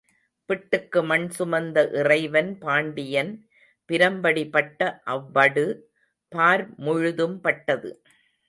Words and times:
பிட்டுக்கு 0.49 0.99
மண் 1.03 1.27
சுமந்த 1.37 1.83
இறைவன் 1.99 2.49
பாண்டியன் 2.57 3.31
பிரம்படி 3.89 4.43
பட்ட 4.49 4.81
அவ்வடு 5.05 5.65
பார் 6.31 6.65
முழுதும் 6.77 7.37
பட்டது. 7.41 7.91